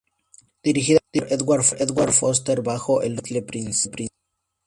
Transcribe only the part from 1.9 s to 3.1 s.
Foster bajo el